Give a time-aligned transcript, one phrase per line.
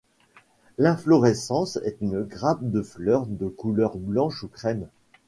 [0.79, 4.87] L'inflorescence est une grappe de fleurs de couleur blanche ou crème.